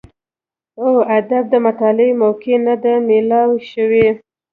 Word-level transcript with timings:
او 0.81 0.89
ادب 1.17 1.43
د 1.51 1.55
مطالعې 1.65 2.11
موقع 2.21 2.55
نۀ 2.65 2.75
ده 2.83 2.93
ميلاو 3.07 3.51
شوې 3.71 4.07